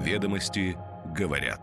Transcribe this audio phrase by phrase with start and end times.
[0.00, 0.78] Ведомости
[1.14, 1.60] говорят.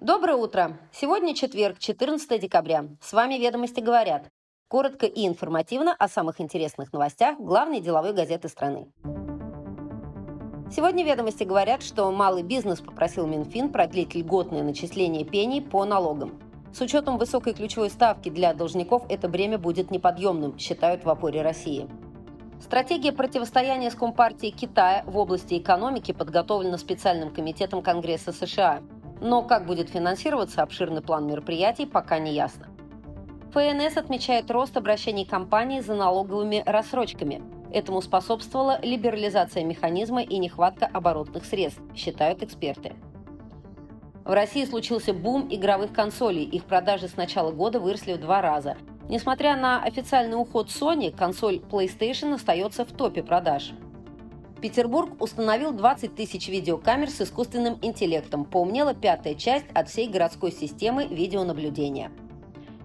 [0.00, 0.78] Доброе утро!
[0.92, 2.84] Сегодня четверг, 14 декабря.
[3.02, 4.28] С вами «Ведомости говорят».
[4.68, 8.92] Коротко и информативно о самых интересных новостях главной деловой газеты страны.
[10.70, 16.40] Сегодня «Ведомости» говорят, что малый бизнес попросил Минфин продлить льготное начисление пений по налогам.
[16.72, 21.90] С учетом высокой ключевой ставки для должников это бремя будет неподъемным, считают в опоре России.
[22.60, 28.82] Стратегия противостояния с Компартией Китая в области экономики подготовлена специальным комитетом Конгресса США.
[29.20, 32.68] Но как будет финансироваться обширный план мероприятий, пока не ясно.
[33.52, 37.42] ФНС отмечает рост обращений компаний за налоговыми рассрочками.
[37.72, 42.92] Этому способствовала либерализация механизма и нехватка оборотных средств, считают эксперты.
[44.24, 46.44] В России случился бум игровых консолей.
[46.44, 48.76] Их продажи с начала года выросли в два раза.
[49.10, 53.72] Несмотря на официальный уход Sony, консоль PlayStation остается в топе продаж.
[54.60, 58.44] Петербург установил 20 тысяч видеокамер с искусственным интеллектом.
[58.44, 62.12] Поумнела пятая часть от всей городской системы видеонаблюдения.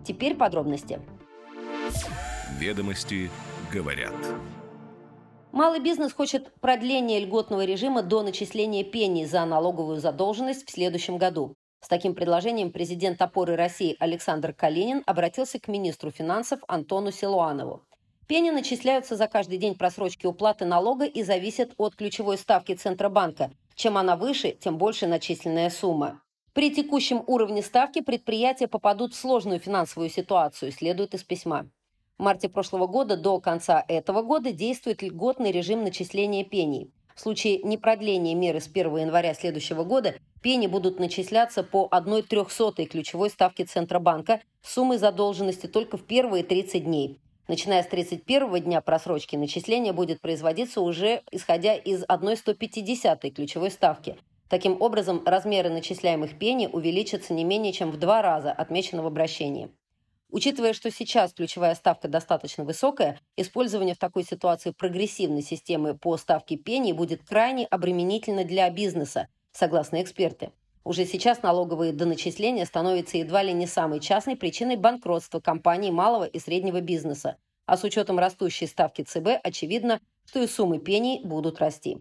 [0.04, 1.00] Теперь подробности.
[2.58, 3.30] Ведомости
[3.72, 4.16] говорят.
[5.52, 11.56] Малый бизнес хочет продления льготного режима до начисления пений за налоговую задолженность в следующем году.
[11.86, 17.84] С таким предложением президент опоры России Александр Калинин обратился к министру финансов Антону Силуанову.
[18.26, 23.52] Пени начисляются за каждый день просрочки уплаты налога и зависят от ключевой ставки Центробанка.
[23.76, 26.24] Чем она выше, тем больше начисленная сумма.
[26.54, 31.70] При текущем уровне ставки предприятия попадут в сложную финансовую ситуацию, следует из письма.
[32.18, 36.90] В марте прошлого года до конца этого года действует льготный режим начисления пений.
[37.16, 40.16] В случае непродления меры с 1 января следующего года
[40.46, 46.84] пени будут начисляться по 1 трехсотой ключевой ставки Центробанка суммой задолженности только в первые 30
[46.84, 47.20] дней.
[47.48, 54.18] Начиная с 31 дня просрочки начисление будет производиться уже исходя из 1 150 ключевой ставки.
[54.48, 59.72] Таким образом, размеры начисляемых пени увеличатся не менее чем в два раза, отмечено в обращении.
[60.30, 66.56] Учитывая, что сейчас ключевая ставка достаточно высокая, использование в такой ситуации прогрессивной системы по ставке
[66.56, 70.52] пений будет крайне обременительно для бизнеса, согласно эксперты.
[70.84, 76.38] Уже сейчас налоговые доначисления становятся едва ли не самой частной причиной банкротства компаний малого и
[76.40, 77.38] среднего бизнеса.
[77.66, 81.98] А с учетом растущей ставки ЦБ, очевидно, что и суммы пений будут расти.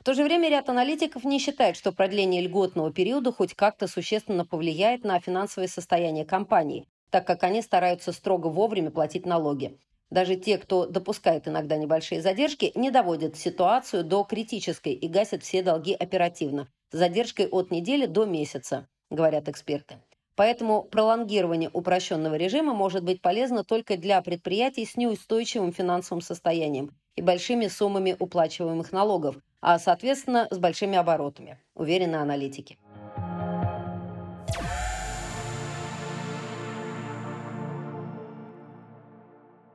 [0.00, 4.44] В то же время ряд аналитиков не считает, что продление льготного периода хоть как-то существенно
[4.44, 9.78] повлияет на финансовое состояние компании, так как они стараются строго вовремя платить налоги.
[10.10, 15.62] Даже те, кто допускает иногда небольшие задержки, не доводят ситуацию до критической и гасят все
[15.62, 19.98] долги оперативно, с задержкой от недели до месяца, говорят эксперты.
[20.34, 27.22] Поэтому пролонгирование упрощенного режима может быть полезно только для предприятий с неустойчивым финансовым состоянием и
[27.22, 32.78] большими суммами уплачиваемых налогов, а, соответственно, с большими оборотами, уверены аналитики.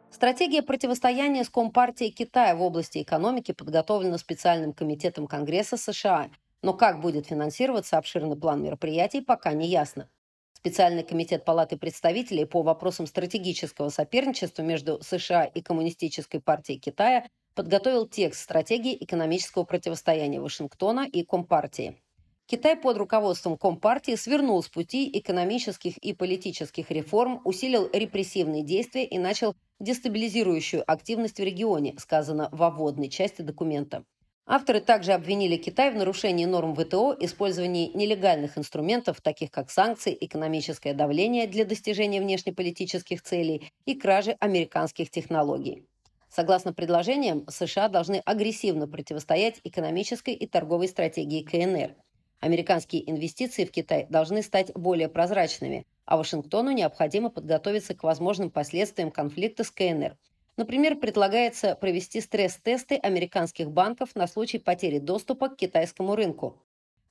[0.10, 6.30] Стратегия противостояния с Компартией Китая в области экономики подготовлена специальным комитетом Конгресса США,
[6.62, 10.10] но как будет финансироваться обширный план мероприятий, пока не ясно.
[10.54, 18.08] Специальный комитет Палаты представителей по вопросам стратегического соперничества между США и Коммунистической партией Китая подготовил
[18.08, 22.02] текст стратегии экономического противостояния Вашингтона и Компартии.
[22.48, 29.18] Китай под руководством Компартии свернул с пути экономических и политических реформ, усилил репрессивные действия и
[29.18, 34.04] начал дестабилизирующую активность в регионе, сказано в вводной части документа.
[34.48, 40.94] Авторы также обвинили Китай в нарушении норм ВТО, использовании нелегальных инструментов, таких как санкции, экономическое
[40.94, 45.88] давление для достижения внешнеполитических целей и кражи американских технологий.
[46.30, 51.96] Согласно предложениям, США должны агрессивно противостоять экономической и торговой стратегии КНР.
[52.40, 59.10] Американские инвестиции в Китай должны стать более прозрачными, а Вашингтону необходимо подготовиться к возможным последствиям
[59.10, 60.16] конфликта с КНР.
[60.58, 66.62] Например, предлагается провести стресс-тесты американских банков на случай потери доступа к китайскому рынку.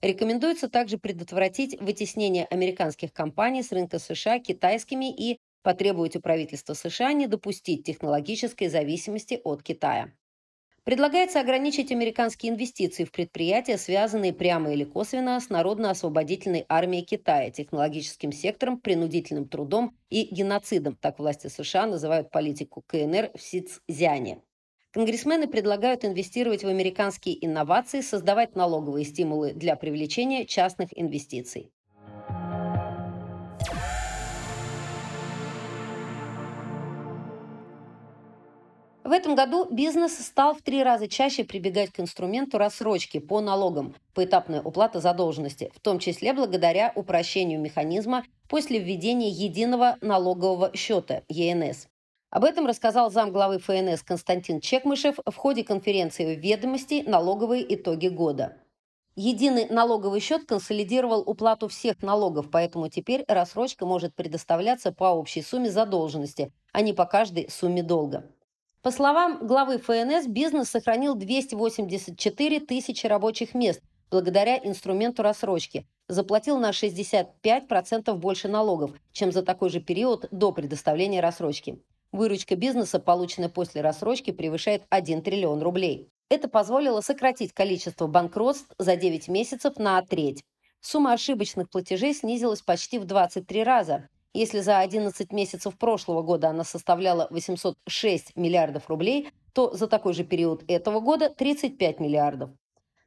[0.01, 7.13] Рекомендуется также предотвратить вытеснение американских компаний с рынка США китайскими и потребовать у правительства США
[7.13, 10.13] не допустить технологической зависимости от Китая.
[10.85, 18.33] Предлагается ограничить американские инвестиции в предприятия, связанные прямо или косвенно с Народно-освободительной армией Китая, технологическим
[18.33, 24.43] сектором, принудительным трудом и геноцидом, так власти США называют политику КНР в Сицзяне.
[24.91, 31.73] Конгрессмены предлагают инвестировать в американские инновации, создавать налоговые стимулы для привлечения частных инвестиций.
[39.15, 44.61] Этом году бизнес стал в три раза чаще прибегать к инструменту рассрочки по налогам, поэтапная
[44.61, 51.87] уплата задолженности, в том числе благодаря упрощению механизма после введения единого налогового счета ЕНС.
[52.31, 57.05] Об этом рассказал замглавы ФНС Константин Чекмышев в ходе конференции «Ведомости.
[57.07, 58.57] Налоговые итоги года».
[59.17, 65.71] Единый налоговый счет консолидировал уплату всех налогов, поэтому теперь рассрочка может предоставляться по общей сумме
[65.71, 68.25] задолженности, а не по каждой сумме долга.
[68.85, 76.69] По словам главы ФНС, бизнес сохранил 284 тысячи рабочих мест благодаря инструменту рассрочки, заплатил на
[76.69, 81.81] 65% больше налогов, чем за такой же период до предоставления рассрочки.
[82.13, 86.11] Выручка бизнеса, полученная после рассрочки, превышает 1 триллион рублей.
[86.29, 90.45] Это позволило сократить количество банкротств за 9 месяцев на треть.
[90.83, 96.65] Сумма ошибочных платежей снизилась почти в 23 раза, если за 11 месяцев прошлого года она
[96.65, 102.51] составляла 806 миллиардов рублей, то за такой же период этого года 35 миллиардов.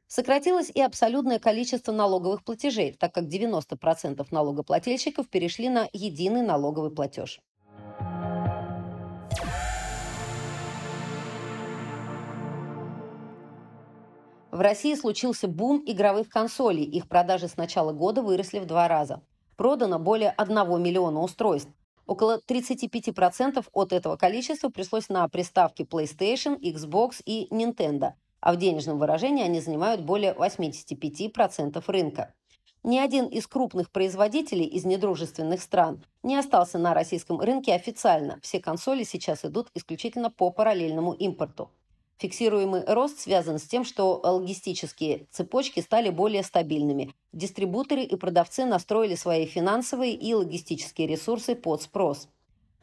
[0.06, 7.40] Сократилось и абсолютное количество налоговых платежей, так как 90% налогоплательщиков перешли на единый налоговый платеж.
[14.50, 16.84] В России случился бум игровых консолей.
[16.84, 19.20] Их продажи с начала года выросли в два раза
[19.58, 21.70] продано более 1 миллиона устройств.
[22.06, 28.98] Около 35% от этого количества пришлось на приставки PlayStation, Xbox и Nintendo, а в денежном
[28.98, 32.32] выражении они занимают более 85% рынка.
[32.84, 38.38] Ни один из крупных производителей из недружественных стран не остался на российском рынке официально.
[38.40, 41.70] Все консоли сейчас идут исключительно по параллельному импорту.
[42.18, 47.14] Фиксируемый рост связан с тем, что логистические цепочки стали более стабильными.
[47.32, 52.28] Дистрибуторы и продавцы настроили свои финансовые и логистические ресурсы под спрос.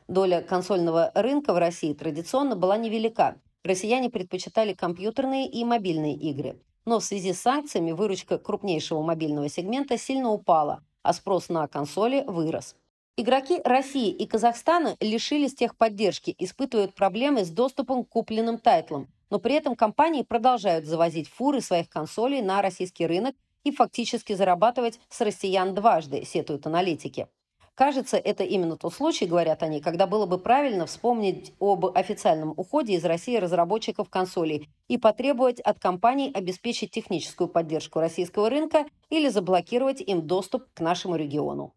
[0.07, 3.35] Доля консольного рынка в России традиционно была невелика.
[3.65, 6.57] Россияне предпочитали компьютерные и мобильные игры.
[6.85, 12.23] Но в связи с санкциями выручка крупнейшего мобильного сегмента сильно упала, а спрос на консоли
[12.25, 12.75] вырос.
[13.17, 19.55] Игроки России и Казахстана лишились техподдержки, испытывают проблемы с доступом к купленным тайтлам, но при
[19.55, 23.35] этом компании продолжают завозить фуры своих консолей на российский рынок
[23.65, 27.27] и фактически зарабатывать с россиян дважды, сетуют аналитики.
[27.73, 32.93] Кажется, это именно тот случай, говорят они, когда было бы правильно вспомнить об официальном уходе
[32.93, 39.99] из России разработчиков консолей и потребовать от компаний обеспечить техническую поддержку российского рынка или заблокировать
[39.99, 41.73] им доступ к нашему региону.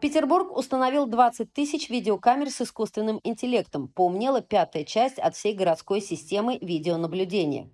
[0.00, 3.88] Петербург установил 20 тысяч видеокамер с искусственным интеллектом.
[3.88, 7.70] Поумнела пятая часть от всей городской системы видеонаблюдения.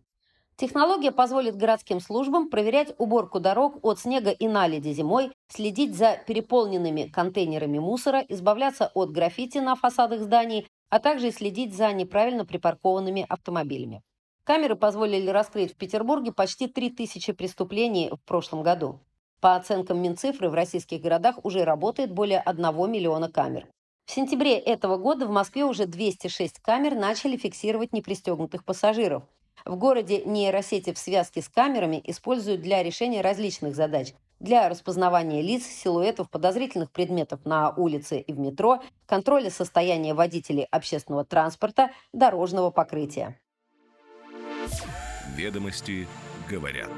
[0.55, 7.09] Технология позволит городским службам проверять уборку дорог от снега и наледи зимой, следить за переполненными
[7.09, 14.03] контейнерами мусора, избавляться от граффити на фасадах зданий, а также следить за неправильно припаркованными автомобилями.
[14.45, 19.01] Камеры позволили раскрыть в Петербурге почти 3000 преступлений в прошлом году.
[19.43, 23.67] По оценкам Минцифры, в российских городах уже работает более 1 миллиона камер.
[24.07, 29.25] В сентябре этого года в Москве уже 206 камер начали фиксировать непристегнутых пассажиров.
[29.65, 34.15] В городе нейросети в связке с камерами используют для решения различных задач.
[34.39, 41.25] Для распознавания лиц, силуэтов, подозрительных предметов на улице и в метро, контроля состояния водителей общественного
[41.25, 43.41] транспорта, дорожного покрытия.
[45.35, 46.07] Ведомости
[46.49, 46.91] говорят.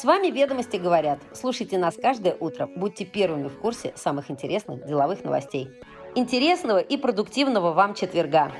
[0.00, 1.18] С вами «Ведомости говорят».
[1.34, 2.66] Слушайте нас каждое утро.
[2.74, 5.68] Будьте первыми в курсе самых интересных деловых новостей.
[6.14, 8.50] Интересного и продуктивного вам четверга!